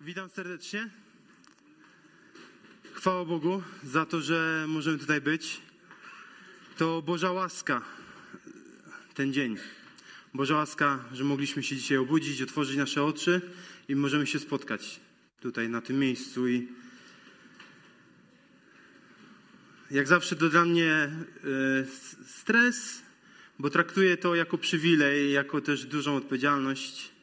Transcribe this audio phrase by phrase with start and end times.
[0.00, 0.88] Witam serdecznie.
[2.92, 5.60] Chwała Bogu za to, że możemy tutaj być.
[6.76, 7.82] To Boża łaska
[9.14, 9.56] ten dzień.
[10.34, 13.40] Boża łaska, że mogliśmy się dzisiaj obudzić, otworzyć nasze oczy
[13.88, 15.00] i możemy się spotkać
[15.40, 16.48] tutaj na tym miejscu.
[16.48, 16.68] I
[19.90, 21.10] jak zawsze to dla mnie e,
[22.26, 23.02] stres,
[23.58, 27.17] bo traktuję to jako przywilej, jako też dużą odpowiedzialność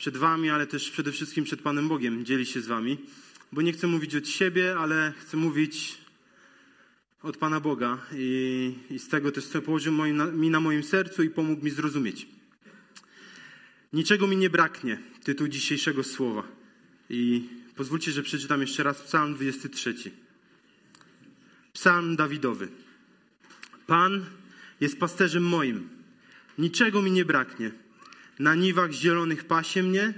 [0.00, 2.98] przed Wami, ale też przede wszystkim przed Panem Bogiem dzieli się z Wami,
[3.52, 5.98] bo nie chcę mówić od siebie, ale chcę mówić
[7.22, 10.82] od Pana Boga i, i z tego też co położył moim, na, mi na moim
[10.82, 12.26] sercu i pomógł mi zrozumieć.
[13.92, 16.42] Niczego mi nie braknie, tytuł dzisiejszego słowa.
[17.10, 19.94] I pozwólcie, że przeczytam jeszcze raz Psalm 23.
[21.72, 22.68] Psalm Dawidowy.
[23.86, 24.24] Pan
[24.80, 25.88] jest pasterzem moim,
[26.58, 27.89] niczego mi nie braknie.
[28.40, 30.14] Na niwach zielonych pasie mnie,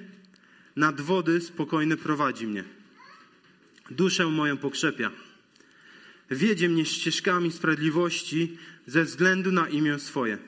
[0.77, 2.65] nad wody spokojne prowadzi mnie.
[3.91, 5.11] Duszę moją pokrzepia.
[6.31, 10.39] Wiedzie mnie ścieżkami sprawiedliwości ze względu na imię swoje.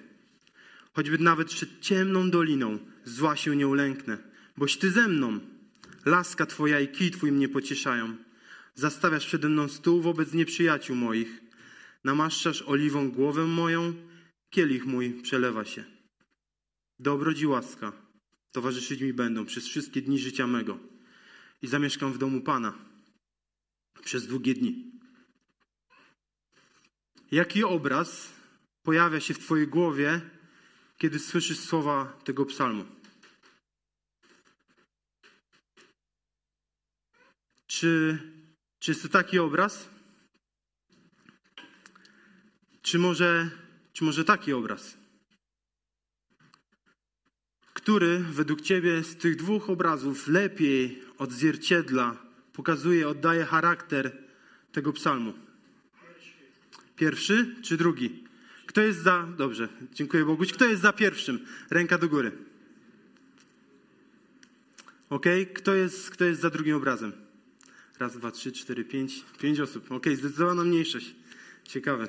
[0.92, 4.18] Choćby nawet przed ciemną doliną zła się nie ulęknę,
[4.56, 5.40] boś Ty ze mną.
[6.04, 8.16] Laska Twoja i kij Twój mnie pocieszają.
[8.74, 11.40] Zastawiasz przede mną stół wobec nieprzyjaciół moich.
[12.04, 13.94] Namaszczasz oliwą głowę moją,
[14.50, 15.93] kielich mój przelewa się.
[16.98, 17.92] Dobroć i łaska
[18.52, 20.78] towarzyszyć mi będą przez wszystkie dni życia mego
[21.62, 22.78] i zamieszkam w domu Pana
[24.04, 24.92] przez długie dni.
[27.30, 28.32] Jaki obraz
[28.82, 30.20] pojawia się w Twojej głowie,
[30.98, 32.84] kiedy słyszysz słowa tego psalmu?
[37.66, 38.18] Czy,
[38.78, 39.88] czy jest to taki obraz?
[42.82, 43.50] Czy może,
[43.92, 45.03] czy może taki obraz?
[47.84, 52.16] Który według Ciebie z tych dwóch obrazów lepiej odzwierciedla,
[52.52, 54.12] pokazuje, oddaje charakter
[54.72, 55.32] tego psalmu?
[56.96, 58.24] Pierwszy czy drugi?
[58.67, 59.28] Kto jest za.
[59.36, 60.52] Dobrze, dziękuję Boguś.
[60.52, 61.46] Kto jest za pierwszym?
[61.70, 62.33] Ręka do góry.
[65.11, 67.12] Ok, kto jest, kto jest za drugim obrazem?
[67.98, 69.24] Raz, dwa, trzy, cztery, pięć.
[69.39, 69.92] Pięć osób.
[69.92, 71.14] Ok, zdecydowana mniejszość.
[71.64, 72.08] Ciekawe.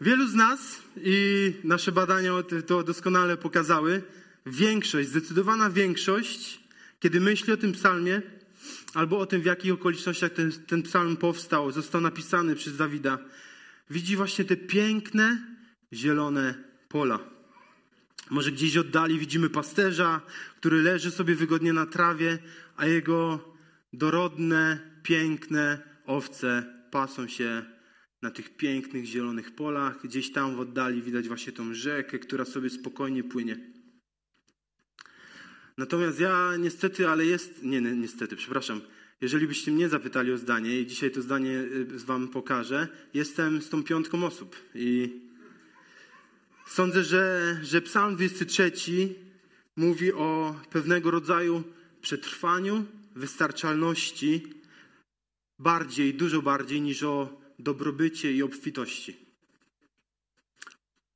[0.00, 2.32] Wielu z nas i nasze badania
[2.66, 4.02] to doskonale pokazały,
[4.46, 6.60] większość, zdecydowana większość,
[7.00, 8.22] kiedy myśli o tym psalmie,
[8.94, 13.18] albo o tym, w jakich okolicznościach ten, ten psalm powstał, został napisany przez Dawida,
[13.90, 15.46] widzi właśnie te piękne,
[15.92, 16.54] zielone
[16.88, 17.18] pola.
[18.30, 20.20] Może gdzieś oddali widzimy pasterza,
[20.56, 22.38] który leży sobie wygodnie na trawie,
[22.76, 23.48] a jego
[23.92, 27.64] dorodne, piękne owce pasą się
[28.22, 30.02] na tych pięknych, zielonych polach.
[30.04, 33.56] Gdzieś tam w oddali widać właśnie tą rzekę, która sobie spokojnie płynie.
[35.78, 38.80] Natomiast ja niestety, ale jest, nie niestety, przepraszam,
[39.20, 43.68] jeżeli byście mnie zapytali o zdanie i dzisiaj to zdanie y, wam pokażę, jestem z
[43.68, 45.20] tą piątką osób i
[46.66, 48.72] sądzę, że, że psalm 23
[49.76, 51.62] mówi o pewnego rodzaju
[52.00, 52.84] przetrwaniu,
[53.16, 54.42] wystarczalności
[55.58, 59.16] bardziej, dużo bardziej niż o dobrobycie i obfitości.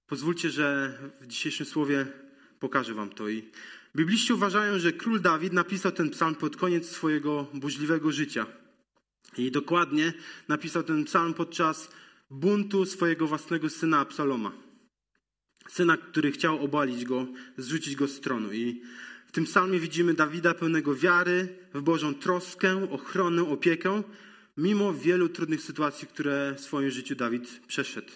[0.06, 2.06] Pozwólcie, że w dzisiejszym słowie
[2.60, 3.50] pokażę wam to i
[3.96, 8.46] Bibliści uważają, że król Dawid napisał ten psalm pod koniec swojego burzliwego życia.
[9.38, 10.12] I dokładnie
[10.48, 11.90] napisał ten psalm podczas
[12.30, 14.52] buntu swojego własnego syna Absaloma.
[15.68, 17.26] Syna, który chciał obalić go,
[17.56, 18.52] zrzucić go z tronu.
[18.52, 18.82] I
[19.26, 24.02] w tym psalmie widzimy Dawida pełnego wiary w Bożą troskę, ochronę, opiekę,
[24.56, 28.12] mimo wielu trudnych sytuacji, które w swoim życiu Dawid przeszedł.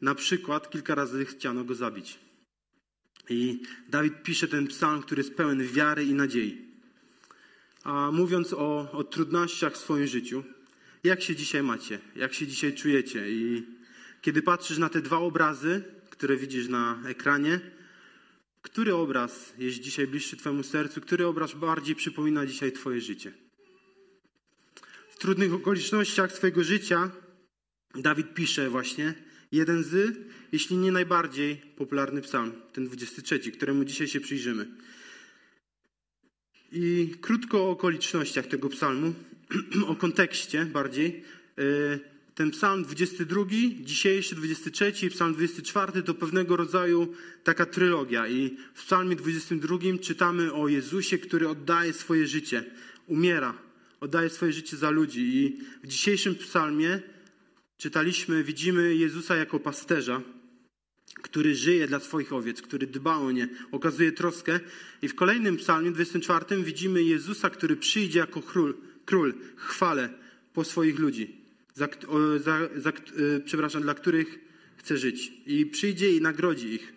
[0.00, 2.25] Na przykład kilka razy chciano go zabić.
[3.28, 6.66] I Dawid pisze ten psalm, który jest pełen wiary i nadziei.
[7.84, 10.44] A mówiąc o, o trudnościach w swoim życiu,
[11.04, 11.98] jak się dzisiaj macie?
[12.16, 13.30] Jak się dzisiaj czujecie?
[13.30, 13.66] I
[14.20, 17.60] kiedy patrzysz na te dwa obrazy, które widzisz na ekranie,
[18.62, 21.00] który obraz jest dzisiaj bliższy Twojemu sercu?
[21.00, 23.32] Który obraz bardziej przypomina dzisiaj Twoje życie?
[25.08, 27.10] W trudnych okolicznościach swojego życia
[27.94, 29.14] Dawid pisze właśnie
[29.52, 30.16] jeden z
[30.52, 34.66] jeśli nie najbardziej popularny psalm, ten 23, któremu dzisiaj się przyjrzymy.
[36.72, 39.14] I krótko o okolicznościach tego psalmu,
[39.92, 41.22] o kontekście bardziej.
[41.58, 41.98] E,
[42.34, 43.44] ten psalm 22,
[43.80, 47.14] dzisiejszy 23 i psalm 24 to pewnego rodzaju
[47.44, 48.28] taka trylogia.
[48.28, 52.64] I w psalmie 22 czytamy o Jezusie, który oddaje swoje życie,
[53.06, 53.54] umiera,
[54.00, 55.20] oddaje swoje życie za ludzi.
[55.20, 57.00] I w dzisiejszym psalmie
[57.78, 60.22] czytaliśmy, widzimy Jezusa jako pasterza,
[61.22, 64.60] który żyje dla swoich owiec, który dba o nie, okazuje troskę.
[65.02, 68.74] I w kolejnym psalmie, 24, widzimy Jezusa, który przyjdzie jako król,
[69.04, 70.08] król chwale
[70.52, 71.36] po swoich ludzi,
[71.74, 71.88] za,
[72.36, 72.92] za, za, e,
[73.44, 74.38] przepraszam, dla których
[74.76, 75.32] chce żyć.
[75.46, 76.92] I przyjdzie i nagrodzi ich.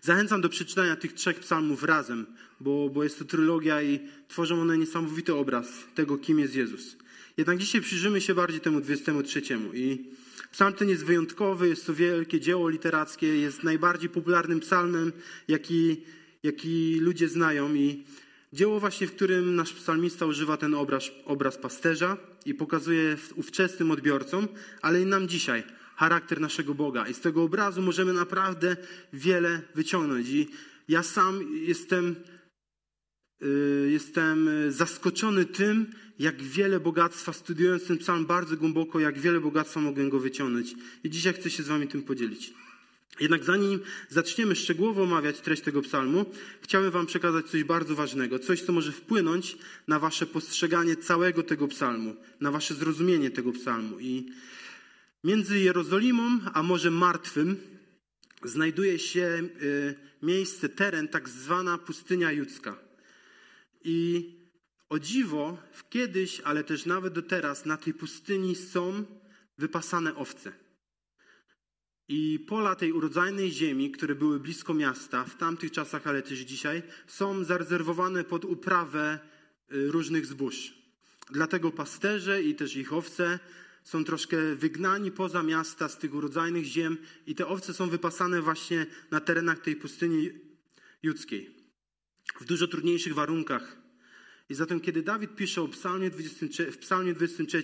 [0.00, 2.26] Zachęcam do przeczytania tych trzech psalmów razem,
[2.60, 6.96] bo, bo jest to trylogia i tworzą one niesamowity obraz tego, kim jest Jezus.
[7.40, 9.42] Jednak dzisiaj przyjrzymy się bardziej temu 23.
[9.74, 10.04] I
[10.52, 15.12] psalm ten jest wyjątkowy, jest to wielkie dzieło literackie, jest najbardziej popularnym psalmem,
[15.48, 16.02] jaki,
[16.42, 17.74] jaki ludzie znają.
[17.74, 18.04] I
[18.52, 22.16] dzieło właśnie, w którym nasz psalmista używa ten obraz, obraz pasterza
[22.46, 24.48] i pokazuje ówczesnym odbiorcom,
[24.82, 25.62] ale i nam dzisiaj
[25.96, 27.08] charakter naszego Boga.
[27.08, 28.76] I z tego obrazu możemy naprawdę
[29.12, 30.28] wiele wyciągnąć.
[30.28, 30.48] I
[30.88, 32.16] ja sam jestem,
[33.88, 35.86] jestem zaskoczony tym,
[36.18, 40.74] jak wiele bogactwa, studiując ten psalm bardzo głęboko, jak wiele bogactwa mogę go wyciągnąć.
[41.04, 42.54] I dzisiaj chcę się z Wami tym podzielić.
[43.20, 46.26] Jednak zanim zaczniemy szczegółowo omawiać treść tego psalmu,
[46.62, 49.58] chciałbym Wam przekazać coś bardzo ważnego, coś, co może wpłynąć
[49.88, 54.00] na Wasze postrzeganie całego tego psalmu, na Wasze zrozumienie tego psalmu.
[54.00, 54.26] I
[55.24, 57.56] Między Jerozolimą a Morzem Martwym
[58.44, 62.89] znajduje się y, miejsce, teren, tak zwana pustynia judzka.
[63.84, 64.26] I
[64.88, 65.58] o dziwo,
[65.90, 69.04] kiedyś, ale też nawet do teraz, na tej pustyni są
[69.58, 70.52] wypasane owce.
[72.08, 76.82] I pola tej urodzajnej ziemi, które były blisko miasta, w tamtych czasach, ale też dzisiaj,
[77.06, 79.18] są zarezerwowane pod uprawę
[79.72, 80.74] y, różnych zbóż.
[81.30, 83.38] Dlatego pasterze i też ich owce
[83.84, 86.96] są troszkę wygnani poza miasta z tych urodzajnych ziem
[87.26, 90.30] i te owce są wypasane właśnie na terenach tej pustyni
[91.02, 91.59] judzkiej.
[92.40, 93.76] W dużo trudniejszych warunkach.
[94.48, 97.62] I zatem, kiedy Dawid pisze o psalmie 23, w psalmie 23,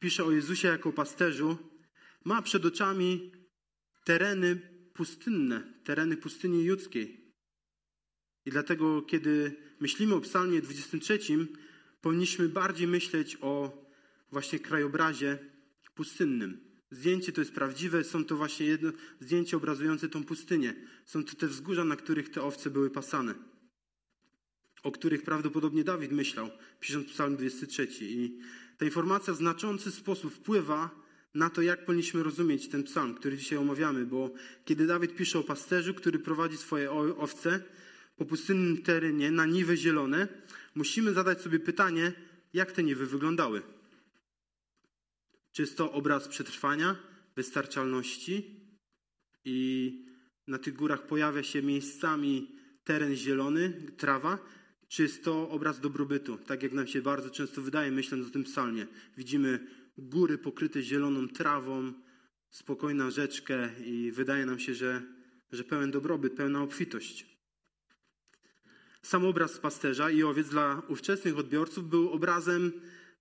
[0.00, 1.58] pisze o Jezusie jako pasterzu,
[2.24, 3.32] ma przed oczami
[4.04, 4.56] tereny
[4.94, 7.32] pustynne, tereny pustyni judzkiej.
[8.44, 11.18] I dlatego, kiedy myślimy o psalmie 23,
[12.00, 13.82] powinniśmy bardziej myśleć o
[14.30, 15.38] właśnie krajobrazie
[15.94, 16.60] pustynnym.
[16.90, 20.74] Zdjęcie to jest prawdziwe, są to właśnie jedno zdjęcie obrazujące tą pustynię.
[21.04, 23.34] Są to te wzgórza, na których te owce były pasane,
[24.82, 26.50] o których prawdopodobnie Dawid myślał,
[26.80, 27.88] pisząc psalm 23.
[28.00, 28.38] I
[28.78, 30.90] ta informacja w znaczący sposób wpływa
[31.34, 34.30] na to, jak powinniśmy rozumieć ten psalm, który dzisiaj omawiamy, bo
[34.64, 37.60] kiedy Dawid pisze o pasterzu, który prowadzi swoje owce
[38.16, 40.28] po pustynnym terenie na niwy zielone,
[40.74, 42.12] musimy zadać sobie pytanie,
[42.54, 43.62] jak te niwy wyglądały.
[45.52, 46.96] Czy jest to obraz przetrwania,
[47.36, 48.60] wystarczalności
[49.44, 49.98] i
[50.46, 54.38] na tych górach pojawia się miejscami teren zielony, trawa,
[54.92, 58.44] czy jest to obraz dobrobytu, tak jak nam się bardzo często wydaje, myśląc o tym
[58.44, 58.86] psalmie.
[59.16, 59.66] Widzimy
[59.98, 61.92] góry pokryte zieloną trawą,
[62.50, 65.02] spokojną rzeczkę i wydaje nam się, że,
[65.52, 67.26] że pełen dobrobyt, pełna obfitość.
[69.02, 72.72] Sam obraz pasterza i owiec dla ówczesnych odbiorców był obrazem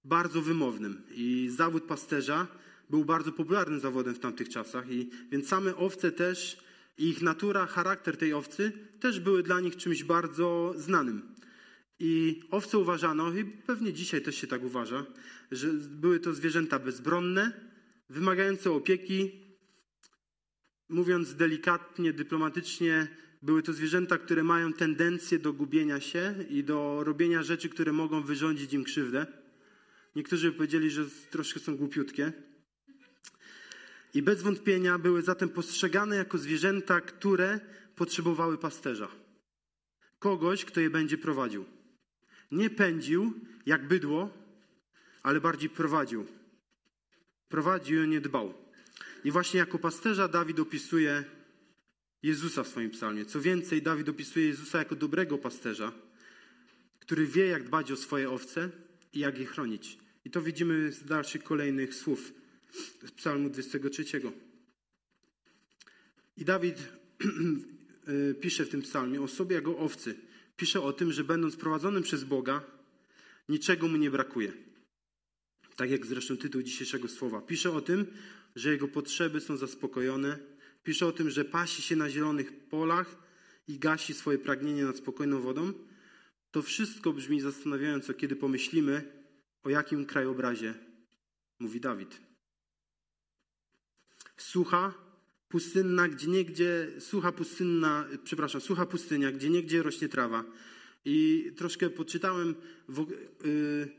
[0.06, 2.47] bardzo wymownym i zawód pasterza
[2.89, 6.57] był bardzo popularnym zawodem w tamtych czasach, i, więc same owce też,
[6.97, 11.31] ich natura, charakter tej owcy też były dla nich czymś bardzo znanym.
[12.03, 15.06] I owce uważano, i pewnie dzisiaj też się tak uważa,
[15.51, 17.51] że były to zwierzęta bezbronne,
[18.09, 19.31] wymagające opieki.
[20.89, 23.07] Mówiąc delikatnie, dyplomatycznie,
[23.42, 28.21] były to zwierzęta, które mają tendencję do gubienia się i do robienia rzeczy, które mogą
[28.21, 29.25] wyrządzić im krzywdę.
[30.16, 32.33] Niektórzy powiedzieli, że troszkę są głupiutkie.
[34.14, 37.59] I bez wątpienia były zatem postrzegane jako zwierzęta, które
[37.95, 39.07] potrzebowały pasterza.
[40.19, 41.81] Kogoś, kto je będzie prowadził.
[42.51, 43.33] Nie pędził
[43.65, 44.29] jak bydło,
[45.23, 46.25] ale bardziej prowadził.
[47.49, 48.53] Prowadził i nie dbał.
[49.23, 51.23] I właśnie jako pasterza Dawid opisuje
[52.23, 53.25] Jezusa w swoim psalmie.
[53.25, 55.91] Co więcej, Dawid opisuje Jezusa jako dobrego pasterza,
[56.99, 58.69] który wie, jak dbać o swoje owce
[59.13, 59.97] i jak je chronić.
[60.25, 62.33] I to widzimy z dalszych kolejnych słów
[63.05, 64.05] z Psalmu 23.
[66.37, 66.77] I Dawid
[68.09, 70.15] y, pisze w tym psalmie o sobie jako owcy.
[70.61, 72.63] Pisze o tym, że będąc prowadzonym przez Boga,
[73.49, 74.53] niczego mu nie brakuje.
[75.75, 77.41] Tak jak zresztą tytuł dzisiejszego słowa.
[77.41, 78.06] Pisze o tym,
[78.56, 80.39] że jego potrzeby są zaspokojone.
[80.83, 83.15] Pisze o tym, że pasi się na zielonych polach
[83.68, 85.73] i gasi swoje pragnienie nad spokojną wodą.
[86.51, 89.23] To wszystko brzmi zastanawiająco, kiedy pomyślimy,
[89.63, 90.73] o jakim krajobrazie
[91.59, 92.21] mówi Dawid?
[94.37, 94.94] Sucha,
[95.51, 100.43] pustynna, gdzie niegdzie, sucha pustynna, przepraszam, sucha pustynia, gdzie niegdzie rośnie trawa.
[101.05, 102.55] I troszkę poczytałem
[102.89, 103.89] w, yy,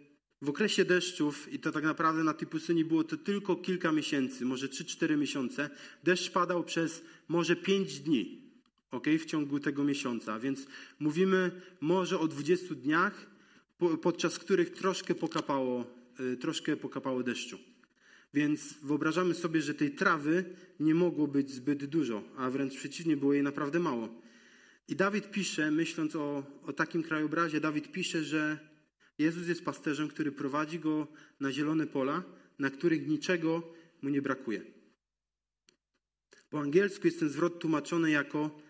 [0.42, 4.44] w okresie deszczów, i to tak naprawdę na tej pustyni było to tylko kilka miesięcy,
[4.44, 5.71] może 3-4 miesiące,
[6.04, 8.42] deszcz padał przez może 5 dni
[8.92, 10.38] ok, w ciągu tego miesiąca.
[10.38, 10.66] Więc
[10.99, 13.26] mówimy może o 20 dniach,
[14.02, 15.85] podczas których troszkę pokapało,
[16.21, 17.59] y, troszkę pokapało deszczu.
[18.35, 20.45] Więc wyobrażamy sobie, że tej trawy
[20.81, 24.09] nie mogło być zbyt dużo, a wręcz przeciwnie, było jej naprawdę mało.
[24.89, 28.59] I Dawid pisze, myśląc o, o takim krajobrazie, Dawid pisze, że
[29.19, 31.07] Jezus jest pasterzem, który prowadzi go
[31.41, 32.23] na zielone pola,
[32.59, 33.73] na których niczego
[34.03, 34.62] mu nie brakuje.
[36.51, 38.62] Po angielsku jest ten zwrot tłumaczony jako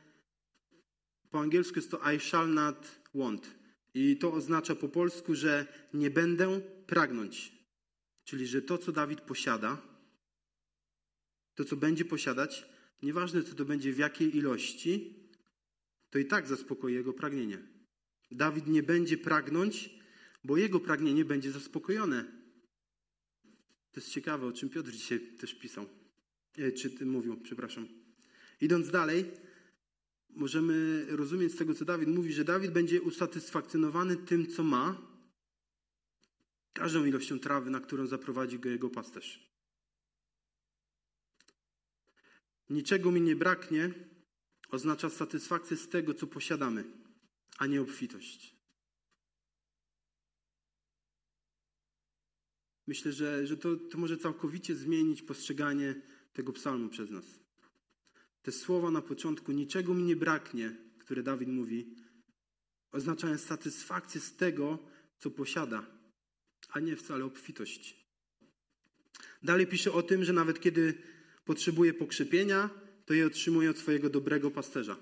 [1.31, 3.55] po angielsku jest to I shall not want.
[3.95, 7.52] I to oznacza po polsku, że nie będę pragnąć.
[8.33, 9.83] Czyli, że to, co Dawid posiada,
[11.55, 12.67] to, co będzie posiadać,
[13.03, 15.15] nieważne, co to będzie, w jakiej ilości,
[16.11, 17.59] to i tak zaspokoi jego pragnienie.
[18.31, 19.91] Dawid nie będzie pragnąć,
[20.45, 22.25] bo jego pragnienie będzie zaspokojone.
[23.93, 25.87] To jest ciekawe, o czym Piotr dzisiaj też pisał.
[26.59, 27.89] E, czy mówił, przepraszam.
[28.61, 29.25] Idąc dalej,
[30.31, 35.12] możemy rozumieć z tego, co Dawid mówi, że Dawid będzie usatysfakcjonowany tym, co ma,
[36.73, 39.53] każdą ilością trawy, na którą zaprowadzi go jego pasterz.
[42.71, 43.95] Niczego mi nie braknie
[44.71, 46.85] oznacza satysfakcję z tego, co posiadamy,
[47.59, 48.57] a nie obfitość.
[52.87, 56.03] Myślę, że, że to, to może całkowicie zmienić postrzeganie
[56.33, 57.25] tego psalmu przez nas.
[58.43, 61.97] Te słowa na początku, niczego mi nie braknie, które Dawid mówi,
[62.93, 64.79] oznaczają satysfakcję z tego,
[65.19, 66.02] co posiada,
[66.73, 67.97] a nie wcale obfitość.
[69.43, 70.95] Dalej pisze o tym, że nawet kiedy
[71.45, 72.71] potrzebuje pokrzepienia,
[73.07, 74.97] to je otrzymuje od swojego dobrego pasterza.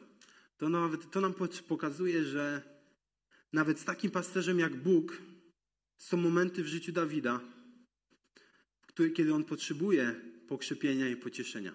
[0.58, 1.34] To, nawet, to nam
[1.68, 2.62] pokazuje, że
[3.52, 5.22] nawet z takim pasterzem jak Bóg
[5.98, 7.40] są momenty w życiu Dawida,
[9.14, 10.14] kiedy on potrzebuje
[10.48, 11.74] pokrzepienia i pocieszenia.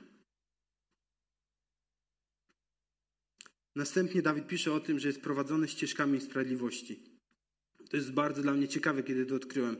[3.75, 7.14] Następnie Dawid pisze o tym, że jest prowadzony ścieżkami sprawiedliwości.
[7.95, 9.77] To jest bardzo dla mnie ciekawe, kiedy to odkryłem.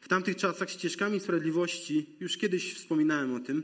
[0.00, 3.62] W tamtych czasach ścieżkami sprawiedliwości, już kiedyś wspominałem o tym,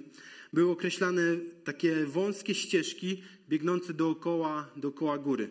[0.52, 1.22] były określane
[1.64, 5.50] takie wąskie ścieżki biegnące dookoła, dookoła góry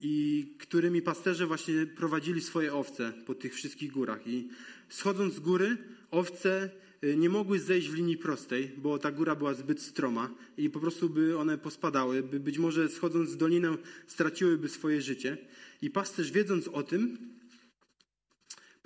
[0.00, 4.26] i którymi pasterze właśnie prowadzili swoje owce po tych wszystkich górach.
[4.26, 4.48] I
[4.88, 5.76] schodząc z góry,
[6.10, 6.70] owce
[7.04, 10.80] Y, nie mogły zejść w linii prostej, bo ta góra była zbyt stroma i po
[10.80, 13.76] prostu by one pospadały, by być może schodząc w dolinę
[14.06, 15.38] straciłyby swoje życie.
[15.82, 17.18] I pasterz wiedząc o tym,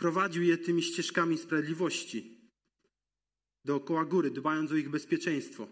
[0.00, 2.40] prowadził je tymi ścieżkami sprawiedliwości
[3.64, 5.69] dookoła góry, dbając o ich bezpieczeństwo.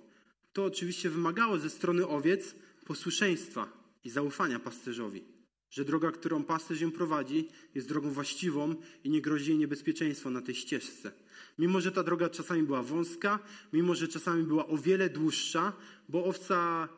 [0.52, 2.54] To oczywiście wymagało ze strony owiec
[2.86, 3.72] posłuszeństwa
[4.04, 5.24] i zaufania pasterzowi,
[5.70, 10.42] że droga, którą pasterz ją prowadzi, jest drogą właściwą i nie grozi jej niebezpieczeństwo na
[10.42, 11.12] tej ścieżce.
[11.58, 13.38] Mimo, że ta droga czasami była wąska,
[13.72, 15.72] mimo, że czasami była o wiele dłuższa,
[16.08, 16.88] bo owca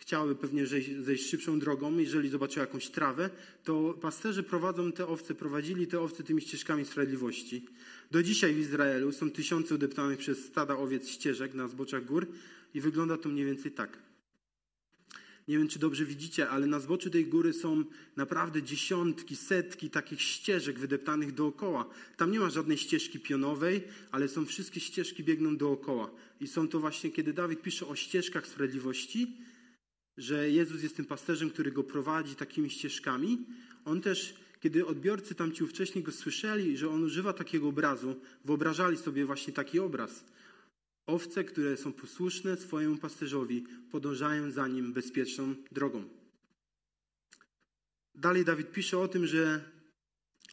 [0.00, 0.66] chciałaby pewnie
[1.00, 3.30] zejść, szybszą drogą, jeżeli zobaczyła jakąś trawę,
[3.64, 7.66] to pasterze prowadzą te owce, prowadzili te owce tymi ścieżkami sprawiedliwości.
[8.10, 12.26] Do dzisiaj w Izraelu są tysiące udeptanych przez stada owiec ścieżek na zboczach gór
[12.74, 13.98] i wygląda to mniej więcej tak.
[15.48, 17.84] Nie wiem, czy dobrze widzicie, ale na zboczu tej góry są
[18.16, 21.90] naprawdę dziesiątki, setki takich ścieżek wydeptanych dookoła.
[22.16, 26.10] Tam nie ma żadnej ścieżki pionowej, ale są wszystkie ścieżki biegną dookoła.
[26.40, 29.36] I są to właśnie, kiedy Dawid pisze o ścieżkach sprawiedliwości,
[30.16, 33.46] że Jezus jest tym pasterzem, który go prowadzi takimi ścieżkami.
[33.84, 39.24] On też, kiedy odbiorcy tamci wcześniej go słyszeli, że on używa takiego obrazu, wyobrażali sobie
[39.24, 40.24] właśnie taki obraz.
[41.06, 46.04] Owce, które są posłuszne swojemu pasterzowi, podążają za nim bezpieczną drogą.
[48.14, 49.64] Dalej Dawid pisze o tym, że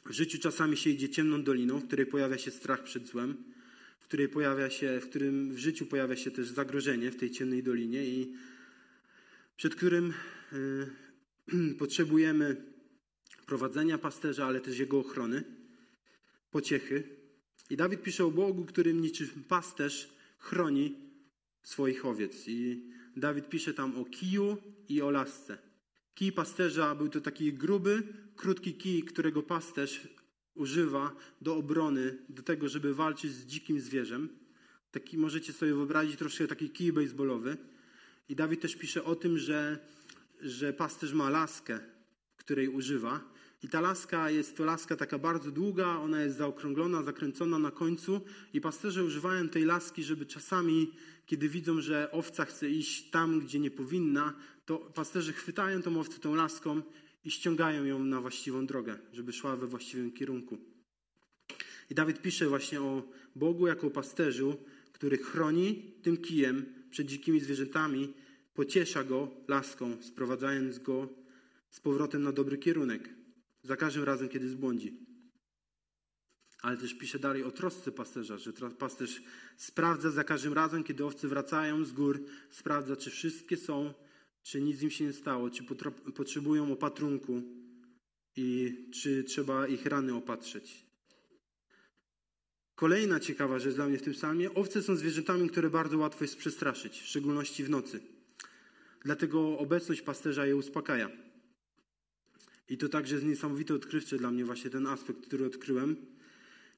[0.06, 3.44] w życiu czasami się idzie ciemną doliną, w której pojawia się strach przed złem,
[4.00, 7.64] w której pojawia się, w którym w życiu pojawia się też zagrożenie w tej ciemnej
[7.64, 8.34] dolinie i
[9.58, 10.14] przed którym
[10.54, 12.56] y, potrzebujemy
[13.46, 15.44] prowadzenia pasterza, ale też jego ochrony,
[16.52, 17.04] pociechy.
[17.70, 20.10] I Dawid pisze o Bogu, którym niczym pasterz
[20.40, 20.96] chroni
[21.64, 22.48] swoich owiec.
[22.48, 22.84] I
[23.16, 24.58] Dawid pisze tam o kiju
[24.90, 25.58] i o lasce.
[26.14, 28.04] Kij pasterza był to taki gruby,
[28.36, 30.08] krótki kij, którego pasterz
[30.54, 34.30] używa do obrony, do tego, żeby walczyć z dzikim zwierzem.
[34.92, 37.58] Taki możecie sobie wyobrazić troszkę taki kij baseballowy.
[38.30, 39.80] I Dawid też pisze o tym, że,
[40.42, 41.80] że pasterz ma laskę,
[42.38, 43.22] której używa.
[43.64, 48.22] I ta laska jest to laska taka bardzo długa, ona jest zaokrąglona, zakręcona na końcu
[48.54, 50.92] i pasterze używają tej laski, żeby czasami,
[51.26, 54.34] kiedy widzą, że owca chce iść tam, gdzie nie powinna,
[54.66, 56.82] to pasterze chwytają tą owcę tą laską
[57.26, 60.58] i ściągają ją na właściwą drogę, żeby szła we właściwym kierunku.
[61.90, 63.04] I Dawid pisze właśnie o
[63.36, 64.58] Bogu jako pasterzu,
[64.92, 68.14] który chroni tym kijem przed dzikimi zwierzętami,
[68.54, 71.10] pociesza go laską, sprowadzając go
[71.70, 73.10] z powrotem na dobry kierunek,
[73.64, 75.08] za każdym razem, kiedy zbłądzi.
[76.62, 79.22] Ale też pisze dalej o trosce pasterza, że pasterz
[79.58, 83.94] sprawdza za każdym razem, kiedy owce wracają z gór, sprawdza, czy wszystkie są,
[84.44, 85.64] czy nic im się nie stało, czy
[86.16, 87.42] potrzebują opatrunku
[88.36, 90.87] i czy trzeba ich rany opatrzeć.
[92.78, 94.54] Kolejna ciekawa rzecz dla mnie w tym psalmie.
[94.54, 98.00] Owce są zwierzętami, które bardzo łatwo jest przestraszyć, w szczególności w nocy.
[99.06, 101.10] Dlatego obecność pasterza je uspokaja.
[102.70, 105.96] I to także jest niesamowite odkrywcze dla mnie właśnie ten aspekt, który odkryłem.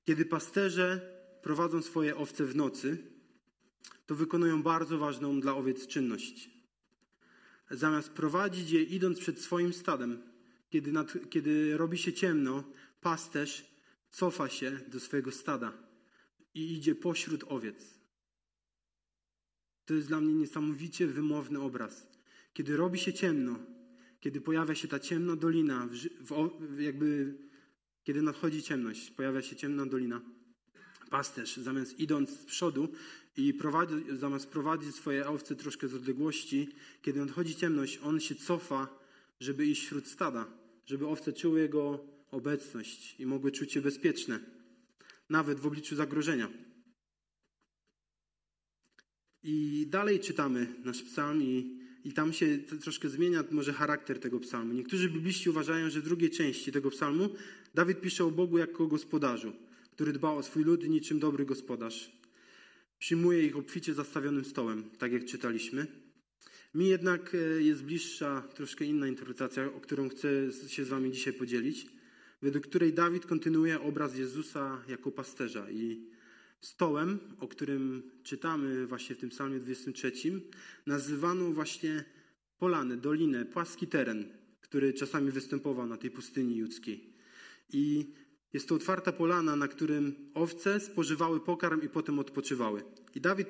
[0.06, 1.02] Kiedy pasterze
[1.42, 2.98] prowadzą swoje owce w nocy,
[4.06, 6.50] to wykonują bardzo ważną dla owiec czynność.
[7.72, 10.22] Zamiast prowadzić je idąc przed swoim stadem,
[10.70, 12.64] kiedy, nad, kiedy robi się ciemno,
[13.02, 13.66] pasterz
[14.12, 15.89] cofa się do swojego stada
[16.60, 18.00] i idzie pośród owiec.
[19.86, 22.08] To jest dla mnie niesamowicie wymowny obraz.
[22.54, 23.60] Kiedy robi się ciemno,
[24.20, 25.88] kiedy pojawia się ta ciemna dolina,
[26.22, 27.38] w, w, jakby
[28.04, 30.22] kiedy nadchodzi ciemność, pojawia się ciemna dolina,
[31.10, 32.90] pasterz zamiast idąc z przodu
[33.38, 36.70] i prowadzi, zamiast prowadzić swoje owce troszkę z odległości,
[37.02, 38.88] kiedy nadchodzi ciemność, on się cofa,
[39.40, 40.48] żeby iść wśród stada,
[40.86, 44.40] żeby owce czuły jego obecność i mogły czuć się bezpieczne,
[45.30, 46.50] nawet w obliczu zagrożenia.
[49.44, 54.74] I dalej czytamy nasz psalm i, i tam się troszkę zmienia może charakter tego psalmu.
[54.74, 57.30] Niektórzy bibliści uważają, że w drugiej części tego psalmu
[57.76, 59.54] Dawid pisze o Bogu jako gospodarzu,
[59.92, 62.12] który dba o swój lud niczym dobry gospodarz.
[63.00, 65.88] Przyjmuje ich obficie zastawionym stołem, tak jak czytaliśmy.
[66.74, 70.30] Mi jednak e, jest bliższa troszkę inna interpretacja, o którą chcę
[70.68, 71.88] się z Wami dzisiaj podzielić,
[72.42, 76.10] według której Dawid kontynuuje obraz Jezusa jako pasterza i
[76.62, 80.12] stołem, o którym czytamy właśnie w tym psalmie 23,
[80.86, 82.04] nazywano właśnie
[82.58, 84.26] polany, dolinę, płaski teren,
[84.62, 87.14] który czasami występował na tej pustyni judzkiej.
[87.74, 88.14] I
[88.54, 92.84] jest to otwarta polana, na którym owce spożywały pokarm i potem odpoczywały.
[93.16, 93.48] I Dawid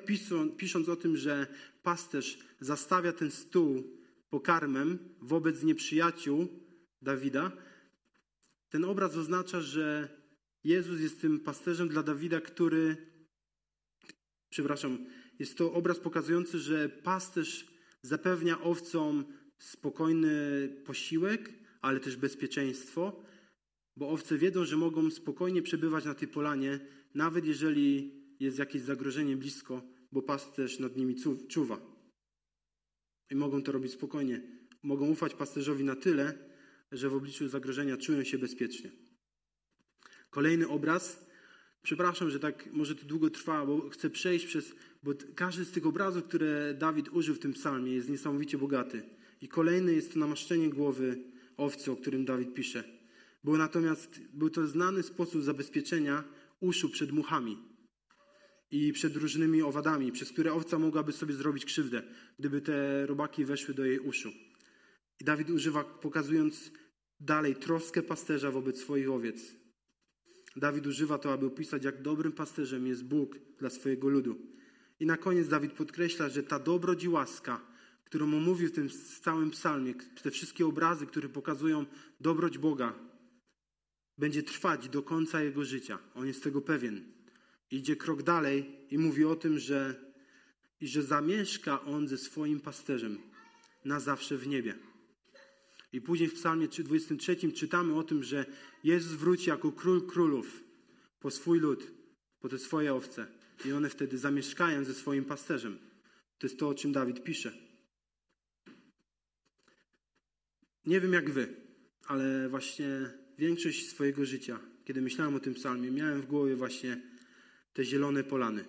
[0.56, 1.46] pisząc o tym, że
[1.82, 3.82] pasterz zastawia ten stół
[4.30, 6.48] pokarmem wobec nieprzyjaciół
[7.02, 7.52] Dawida,
[8.70, 10.08] ten obraz oznacza, że
[10.64, 12.96] Jezus jest tym pasterzem dla Dawida, który,
[14.50, 15.06] przepraszam,
[15.38, 17.66] jest to obraz pokazujący, że pasterz
[18.02, 19.24] zapewnia owcom
[19.58, 23.22] spokojny posiłek, ale też bezpieczeństwo,
[23.96, 26.80] bo owce wiedzą, że mogą spokojnie przebywać na tej polanie,
[27.14, 31.16] nawet jeżeli jest jakieś zagrożenie blisko, bo pasterz nad nimi
[31.48, 31.80] czuwa.
[33.30, 34.42] I mogą to robić spokojnie.
[34.82, 36.49] Mogą ufać pasterzowi na tyle,
[36.92, 38.90] że w obliczu zagrożenia czują się bezpiecznie.
[40.30, 41.26] Kolejny obraz.
[41.82, 45.86] Przepraszam, że tak może to długo trwa, bo chcę przejść przez, bo każdy z tych
[45.86, 49.02] obrazów, które Dawid użył w tym psalmie, jest niesamowicie bogaty.
[49.40, 51.18] I kolejny jest to namaszczenie głowy
[51.56, 52.84] owcy, o którym Dawid pisze.
[53.44, 56.24] Był natomiast, był to znany sposób zabezpieczenia
[56.60, 57.58] uszu przed muchami
[58.70, 62.02] i przed różnymi owadami, przez które owca mogłaby sobie zrobić krzywdę,
[62.38, 64.32] gdyby te robaki weszły do jej uszu.
[65.20, 66.70] I Dawid używa, pokazując
[67.20, 69.36] dalej troskę pasterza wobec swoich owiec.
[70.56, 74.38] Dawid używa to, aby opisać, jak dobrym pasterzem jest Bóg dla swojego ludu.
[75.00, 77.60] I na koniec Dawid podkreśla, że ta dobroć i łaska,
[78.04, 78.88] którą omówił w tym
[79.22, 81.86] całym psalmie, te wszystkie obrazy, które pokazują
[82.20, 82.94] dobroć Boga,
[84.18, 85.98] będzie trwać do końca jego życia.
[86.14, 87.04] On jest tego pewien.
[87.70, 89.94] Idzie krok dalej i mówi o tym, że,
[90.80, 93.18] i że zamieszka on ze swoim pasterzem
[93.84, 94.89] na zawsze w niebie.
[95.92, 98.46] I później w Psalmie 23 czytamy o tym, że
[98.84, 100.64] Jezus wróci jako król królów
[101.20, 101.92] po swój lud,
[102.40, 103.26] po te swoje owce.
[103.64, 105.78] I one wtedy zamieszkają ze swoim pasterzem.
[106.38, 107.52] To jest to, o czym Dawid pisze.
[110.86, 111.54] Nie wiem jak wy,
[112.06, 112.86] ale właśnie
[113.38, 117.02] większość swojego życia, kiedy myślałem o tym psalmie, miałem w głowie właśnie
[117.72, 118.64] te zielone polany,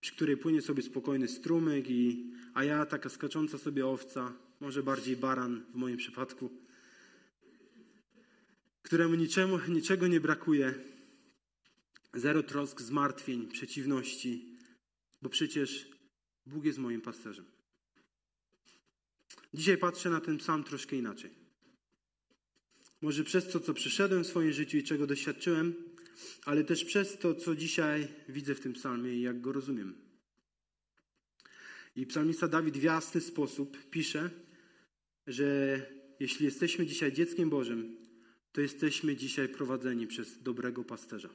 [0.00, 5.16] przy której płynie sobie spokojny strumyk, i, a ja taka skacząca sobie owca, może bardziej
[5.16, 6.50] baran w moim przypadku,
[8.82, 10.74] któremu niczemu, niczego nie brakuje,
[12.14, 14.58] zero trosk, zmartwień, przeciwności,
[15.22, 15.90] bo przecież
[16.46, 17.44] Bóg jest moim pasterzem.
[19.54, 21.30] Dzisiaj patrzę na ten psalm troszkę inaczej.
[23.00, 25.74] Może przez to, co przeszedłem w swoim życiu i czego doświadczyłem,
[26.44, 29.94] ale też przez to, co dzisiaj widzę w tym psalmie i jak go rozumiem.
[31.96, 34.30] I psalmista Dawid w jasny sposób pisze,
[35.26, 35.80] że
[36.20, 37.96] jeśli jesteśmy dzisiaj dzieckiem Bożym,
[38.52, 41.28] to jesteśmy dzisiaj prowadzeni przez dobrego pasterza.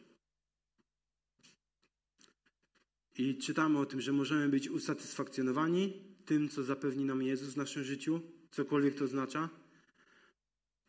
[3.17, 5.93] I czytamy o tym, że możemy być usatysfakcjonowani
[6.25, 8.21] tym, co zapewni nam Jezus w naszym życiu,
[8.51, 9.49] cokolwiek to oznacza.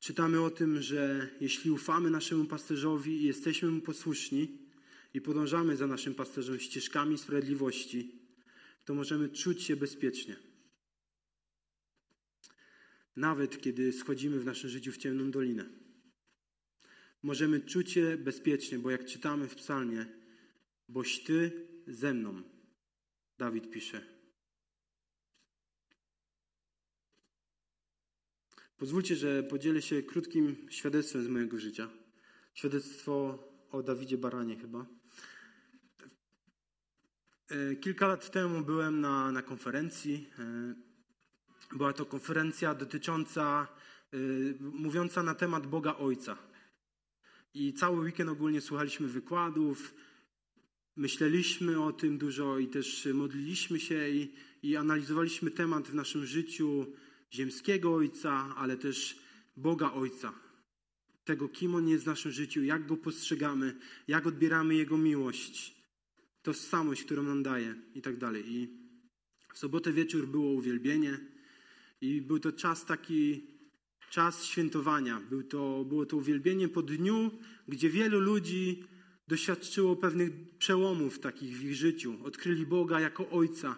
[0.01, 4.59] Czytamy o tym, że jeśli ufamy naszemu pasterzowi i jesteśmy mu posłuszni
[5.15, 8.23] i podążamy za naszym pasterzem ścieżkami sprawiedliwości,
[8.85, 10.48] to możemy czuć się bezpiecznie.
[13.19, 15.65] Nawet kiedy schodzimy w naszym życiu w ciemną dolinę.
[17.23, 20.07] Możemy czuć się bezpiecznie, bo jak czytamy w psalmie,
[20.89, 22.43] boś Ty ze mną,
[23.39, 24.07] Dawid pisze.
[28.77, 31.91] Pozwólcie, że podzielę się krótkim świadectwem z mojego życia.
[32.55, 34.87] Świadectwo o Dawidzie Baranie chyba.
[37.49, 40.31] E, kilka lat temu byłem na, na konferencji.
[41.73, 43.69] Była to konferencja dotycząca,
[44.13, 44.17] e,
[44.61, 46.39] mówiąca na temat Boga Ojca.
[47.55, 49.95] I cały weekend ogólnie słuchaliśmy wykładów,
[50.97, 56.87] myśleliśmy o tym dużo i też modliliśmy się i, i analizowaliśmy temat w naszym życiu
[57.33, 59.19] ziemskiego Ojca, ale też
[59.57, 60.33] Boga Ojca.
[61.25, 63.77] Tego, kim On jest w naszym życiu, jak Go postrzegamy,
[64.09, 65.75] jak odbieramy Jego miłość,
[66.43, 68.45] tożsamość, którą nam daje i tak dalej.
[68.53, 68.69] I
[69.55, 71.38] w sobotę wieczór było uwielbienie
[72.01, 73.47] i był to czas taki,
[74.11, 75.21] czas świętowania.
[75.31, 77.31] Był to, było to uwielbienie po dniu,
[77.69, 78.85] gdzie wielu ludzi
[79.29, 82.19] doświadczyło pewnych przełomów takich w ich życiu.
[82.25, 83.77] Odkryli Boga jako Ojca,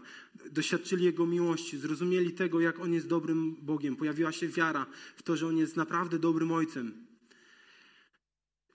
[0.51, 3.97] doświadczyli Jego miłości, zrozumieli tego, jak On jest dobrym Bogiem.
[3.97, 7.07] Pojawiła się wiara w to, że On jest naprawdę dobrym Ojcem.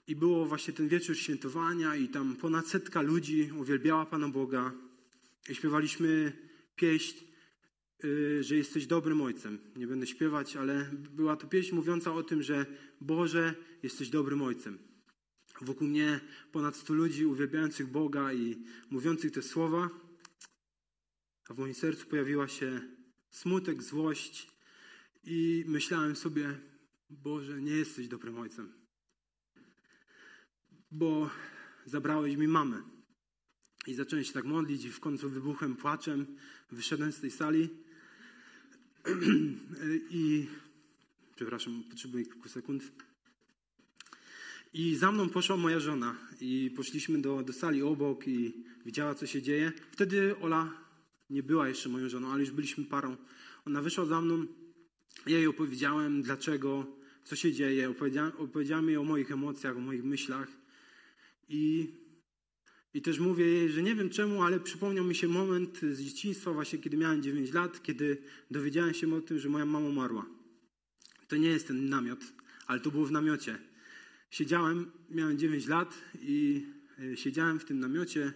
[0.07, 4.71] I było właśnie ten wieczór świętowania i tam ponad setka ludzi uwielbiała Pana Boga
[5.49, 6.31] i śpiewaliśmy
[6.75, 7.25] pieśń,
[8.41, 9.59] że jesteś dobrym Ojcem.
[9.75, 12.65] Nie będę śpiewać, ale była to pieśń mówiąca o tym, że
[13.01, 14.77] Boże, jesteś dobrym Ojcem.
[15.61, 16.19] Wokół mnie
[16.51, 19.89] ponad stu ludzi uwielbiających Boga i mówiących te słowa,
[21.49, 22.81] a w moim sercu pojawiła się
[23.29, 24.51] smutek, złość
[25.23, 26.59] i myślałem sobie,
[27.09, 28.73] Boże, nie jesteś dobrym ojcem,
[30.91, 31.29] bo
[31.85, 32.83] zabrałeś mi mamę.
[33.87, 36.37] I zacząłem się tak modlić i w końcu wybuchłem płaczem,
[36.71, 37.84] wyszedłem z tej sali
[40.09, 40.47] i
[41.35, 42.83] przepraszam, potrzebuję kilku sekund.
[44.73, 48.53] I za mną poszła moja żona i poszliśmy do, do sali obok i
[48.85, 49.71] widziała, co się dzieje.
[49.91, 50.73] Wtedy Ola
[51.29, 53.17] nie była jeszcze moją żoną, ale już byliśmy parą.
[53.65, 54.45] Ona wyszła za mną,
[55.27, 56.85] ja jej opowiedziałem, dlaczego,
[57.23, 57.89] co się dzieje.
[57.89, 60.47] Opowiedziałem, opowiedziałem jej o moich emocjach, o moich myślach.
[61.49, 61.89] I,
[62.95, 66.53] I też mówię jej, że nie wiem czemu, ale przypomniał mi się moment z dzieciństwa,
[66.53, 68.17] właśnie kiedy miałem 9 lat, kiedy
[68.51, 70.25] dowiedziałem się o tym, że moja mama umarła.
[71.27, 72.19] To nie jest ten namiot,
[72.67, 73.57] ale to było w namiocie.
[74.29, 76.65] Siedziałem, miałem 9 lat i
[76.99, 78.33] e, siedziałem w tym namiocie.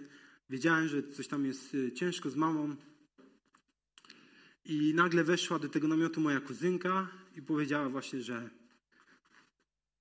[0.50, 2.76] Wiedziałem, że coś tam jest e, ciężko z mamą.
[4.66, 8.50] I nagle weszła do tego namiotu moja kuzynka i powiedziała właśnie, że,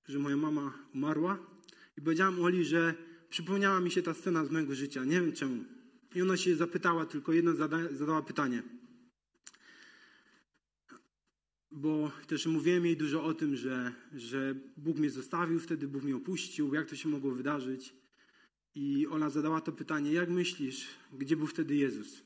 [0.07, 1.37] że moja mama umarła.
[1.97, 5.03] I powiedziałam Oli, że przypomniała mi się ta scena z mojego życia.
[5.03, 5.63] Nie wiem czemu.
[6.15, 8.63] I ona się zapytała, tylko jedno zada, zadała pytanie
[11.71, 16.15] bo też mówiłem jej dużo o tym, że, że Bóg mnie zostawił, wtedy Bóg mnie
[16.15, 17.93] opuścił, jak to się mogło wydarzyć.
[18.75, 22.23] I Ola zadała to pytanie, jak myślisz, gdzie był wtedy Jezus?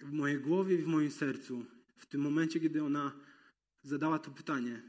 [0.00, 1.64] W mojej głowie i w moim sercu,
[1.96, 3.12] w tym momencie, kiedy ona
[3.82, 4.82] zadała to pytanie,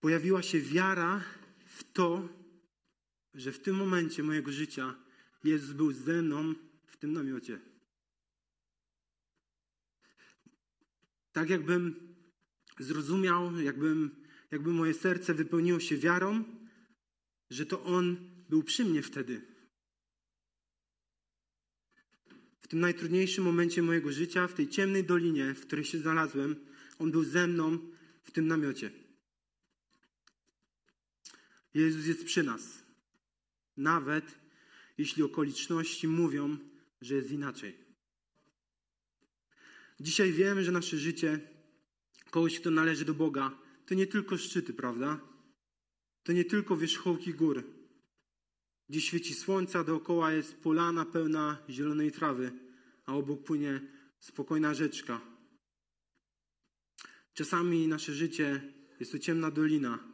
[0.00, 1.24] pojawiła się wiara
[1.84, 2.28] to,
[3.34, 4.94] że w tym momencie mojego życia
[5.44, 6.54] Jezus był ze mną
[6.86, 7.60] w tym namiocie.
[11.32, 12.14] Tak jakbym
[12.78, 14.10] zrozumiał, jakbym,
[14.50, 16.44] jakby moje serce wypełniło się wiarą,
[17.50, 18.16] że to On
[18.48, 19.42] był przy mnie wtedy.
[22.60, 26.56] W tym najtrudniejszym momencie mojego życia, w tej ciemnej dolinie, w której się znalazłem,
[26.98, 27.78] On był ze mną
[28.22, 29.01] w tym namiocie.
[31.74, 32.82] Jezus jest przy nas.
[33.76, 34.38] Nawet
[34.98, 36.58] jeśli okoliczności mówią,
[37.00, 37.76] że jest inaczej.
[40.00, 41.40] Dzisiaj wiemy, że nasze życie
[42.30, 45.20] kogoś, kto należy do Boga, to nie tylko szczyty, prawda?
[46.22, 47.64] To nie tylko wierzchołki gór.
[48.88, 52.52] Gdzie świeci słońca, dookoła jest polana pełna zielonej trawy,
[53.06, 53.80] a obok płynie
[54.20, 55.20] spokojna rzeczka.
[57.34, 60.11] Czasami nasze życie jest to ciemna dolina,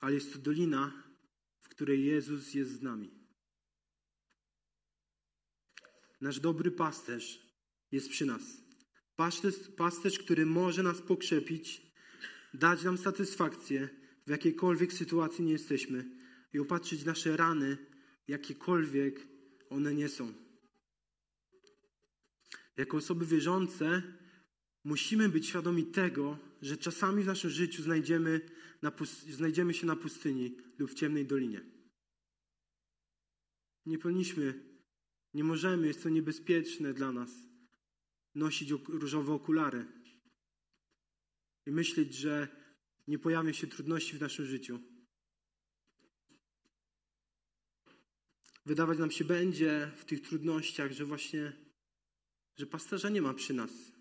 [0.00, 1.02] ale jest to dolina,
[1.60, 3.10] w której Jezus jest z nami.
[6.20, 7.42] Nasz dobry pasterz
[7.92, 8.42] jest przy nas.
[9.16, 11.92] Pasterz, pasterz, który może nas pokrzepić,
[12.54, 13.88] dać nam satysfakcję
[14.26, 16.04] w jakiejkolwiek sytuacji nie jesteśmy
[16.52, 17.78] i opatrzyć nasze rany
[18.28, 19.28] jakiekolwiek
[19.70, 20.32] one nie są.
[22.76, 24.02] Jako osoby wierzące
[24.88, 28.40] musimy być świadomi tego, że czasami w naszym życiu znajdziemy,
[28.82, 28.92] na
[29.30, 31.60] znajdziemy się na pustyni lub w ciemnej dolinie.
[33.86, 34.44] Nie powinniśmy,
[35.34, 37.30] nie możemy, jest to niebezpieczne dla nas,
[38.34, 39.86] nosić różowe okulary
[41.66, 42.48] i myśleć, że
[43.08, 44.80] nie pojawią się trudności w naszym życiu.
[48.66, 51.52] Wydawać nam się będzie w tych trudnościach, że właśnie,
[52.56, 53.97] że pasterza nie ma przy nas.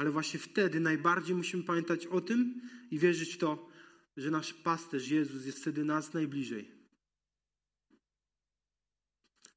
[0.00, 2.60] Ale właśnie wtedy najbardziej musimy pamiętać o tym
[2.90, 3.68] i wierzyć w to,
[4.16, 6.70] że nasz pasterz Jezus jest wtedy nas najbliżej.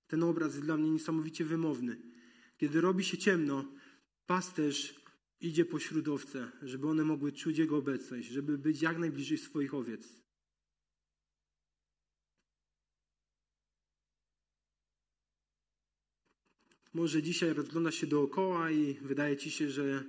[0.08, 2.02] Ten obraz jest dla mnie niesamowicie wymowny.
[2.58, 3.66] Kiedy robi się ciemno,
[4.26, 4.96] pasterz
[5.42, 10.24] idzie pośród owce, żeby one mogły czuć Jego obecność, żeby być jak najbliżej swoich owiec.
[16.94, 20.04] Może dzisiaj rozgląda się dookoła i wydaje ci się, że,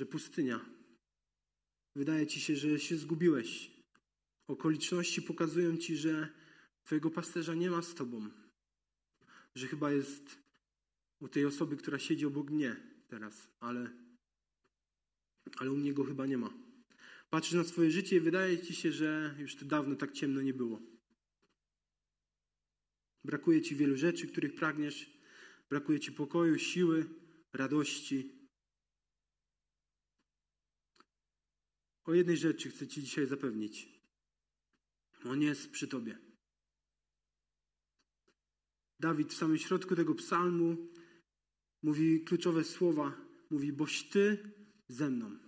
[0.00, 0.60] że pustynia.
[1.96, 3.70] Wydaje ci się, że się zgubiłeś.
[4.48, 6.28] Okoliczności pokazują ci, że
[6.84, 8.30] Twojego pasterza nie ma z Tobą.
[9.54, 10.38] Że chyba jest
[11.20, 12.76] u tej osoby, która siedzi obok mnie
[13.08, 13.90] teraz, ale,
[15.56, 16.50] ale u mnie go chyba nie ma.
[17.30, 20.54] Patrzysz na swoje życie i wydaje ci się, że już to dawno tak ciemno nie
[20.54, 20.80] było.
[23.24, 25.20] Brakuje ci wielu rzeczy, których pragniesz,
[25.70, 27.06] Brakuje Ci pokoju, siły,
[27.52, 28.39] radości.
[32.10, 33.88] O jednej rzeczy chcę Ci dzisiaj zapewnić.
[35.24, 36.18] On jest przy Tobie.
[39.00, 40.76] Dawid w samym środku tego psalmu
[41.82, 43.16] mówi kluczowe słowa.
[43.50, 44.52] Mówi, boś Ty
[44.88, 45.38] ze mną.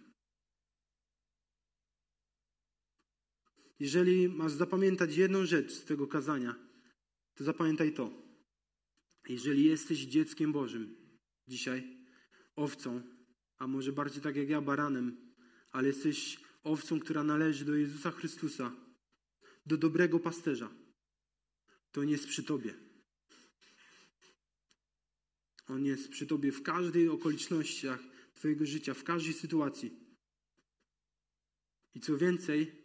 [3.78, 6.54] Jeżeli masz zapamiętać jedną rzecz z tego kazania,
[7.34, 8.10] to zapamiętaj to.
[9.28, 10.96] Jeżeli jesteś dzieckiem Bożym
[11.48, 12.06] dzisiaj,
[12.56, 13.02] owcą,
[13.58, 15.34] a może bardziej tak jak ja, baranem,
[15.72, 18.76] ale jesteś owcą, która należy do Jezusa Chrystusa,
[19.66, 20.70] do dobrego pasterza,
[21.92, 22.74] to nie jest przy Tobie.
[25.66, 28.00] On jest przy Tobie w każdej okolicznościach
[28.34, 30.02] Twojego życia, w każdej sytuacji.
[31.94, 32.82] I co więcej,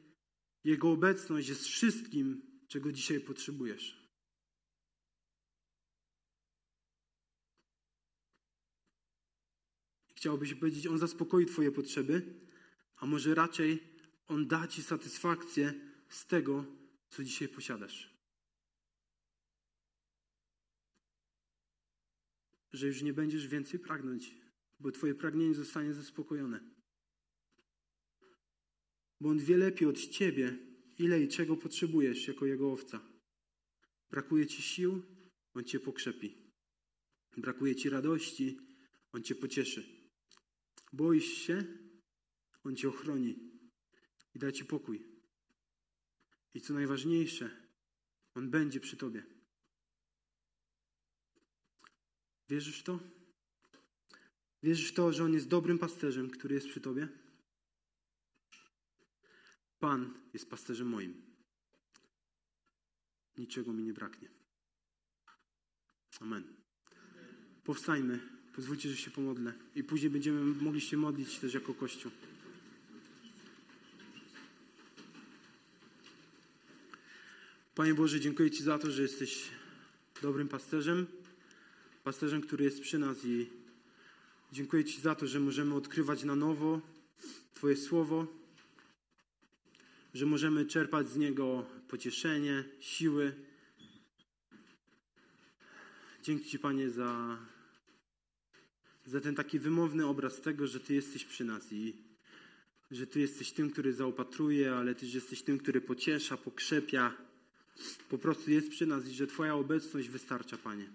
[0.64, 4.08] Jego obecność jest wszystkim, czego dzisiaj potrzebujesz.
[10.16, 12.48] Chciałobyś powiedzieć, On zaspokoi Twoje potrzeby,
[12.98, 13.80] a może raczej
[14.28, 15.74] On da Ci satysfakcję
[16.10, 16.66] z tego,
[17.10, 18.18] co dzisiaj posiadasz.
[22.74, 24.36] Że już nie będziesz więcej pragnąć,
[24.80, 26.60] bo Twoje pragnienie zostanie zaspokojone.
[29.22, 30.58] Bo On wie lepiej od Ciebie,
[30.98, 33.00] ile i czego potrzebujesz jako Jego owca.
[34.10, 35.04] Brakuje Ci sił,
[35.54, 36.52] On Cię pokrzepi.
[37.38, 38.60] Brakuje Ci radości,
[39.12, 40.12] On Cię pocieszy.
[40.94, 41.64] Boisz się,
[42.68, 43.40] On cię ochroni
[44.36, 45.06] i da ci pokój.
[46.54, 47.50] I co najważniejsze,
[48.36, 49.24] On będzie przy tobie.
[52.50, 53.00] Wierzysz w to?
[54.64, 57.08] Wierzysz w to, że On jest dobrym pasterzem, który jest przy tobie?
[59.80, 61.22] Pan jest pasterzem moim.
[63.38, 64.30] Niczego mi nie braknie.
[66.20, 66.56] Amen.
[67.64, 68.20] Powstajmy.
[68.56, 69.54] Pozwólcie, że się pomodlę.
[69.76, 72.12] I później będziemy mogli się modlić też jako Kościół.
[77.78, 79.50] Panie Boże, dziękuję Ci za to, że jesteś
[80.22, 81.08] dobrym pasterzem,
[82.04, 83.50] pasterzem, który jest przy nas i
[84.52, 86.82] dziękuję Ci za to, że możemy odkrywać na nowo
[87.54, 88.28] Twoje słowo,
[90.14, 93.34] że możemy czerpać z niego pocieszenie, siły.
[96.24, 97.38] Dzięki Ci, Panie, za
[99.06, 101.96] za ten taki wymowny obraz tego, że Ty jesteś przy nas i
[102.92, 107.27] że Ty jesteś tym, który zaopatruje, ale Ty jesteś tym, który pociesza, pokrzepia.
[108.10, 110.90] Po prostu jest przy nas i że Twoja obecność wystarcza, Panie.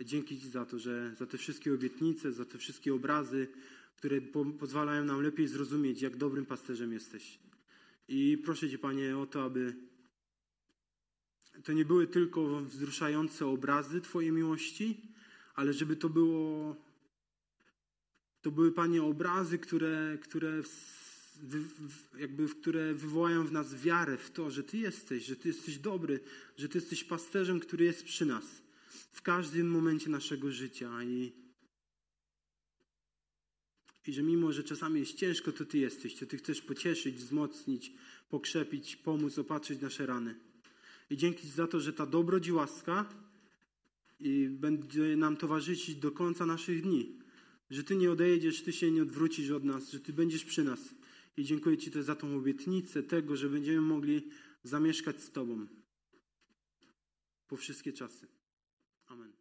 [0.00, 3.48] Dzięki Ci za to, że za te wszystkie obietnice, za te wszystkie obrazy,
[3.96, 7.38] które po pozwalają nam lepiej zrozumieć, jak dobrym pasterzem jesteś.
[8.08, 9.74] I proszę Cię, Panie, o to, aby
[11.64, 15.02] to nie były tylko wzruszające obrazy Twojej miłości,
[15.54, 16.76] ale żeby to było
[18.42, 20.62] to były, Panie, obrazy, które, które,
[22.18, 26.20] jakby, które wywołają w nas wiarę w to, że Ty jesteś, że Ty jesteś dobry,
[26.56, 28.62] że Ty jesteś pasterzem, który jest przy nas
[29.12, 31.04] w każdym momencie naszego życia.
[31.04, 31.32] I,
[34.06, 37.92] i że mimo, że czasami jest ciężko, to Ty jesteś, to Ty chcesz pocieszyć, wzmocnić,
[38.28, 40.34] pokrzepić, pomóc, opatrzyć nasze rany.
[41.10, 43.08] I dzięki za to, że ta dobroć i łaska
[44.20, 47.18] i będzie nam towarzyszyć do końca naszych dni.
[47.70, 50.94] Że Ty nie odejdziesz, Ty się nie odwrócisz od nas, że Ty będziesz przy nas.
[51.36, 54.30] I dziękuję Ci też za tą obietnicę tego, że będziemy mogli
[54.62, 55.66] zamieszkać z Tobą
[57.48, 58.28] po wszystkie czasy.
[59.06, 59.39] Amen.